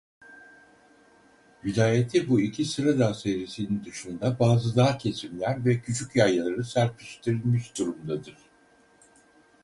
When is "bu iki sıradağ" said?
2.29-3.13